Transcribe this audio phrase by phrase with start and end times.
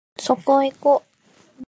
[0.17, 1.03] そこいこ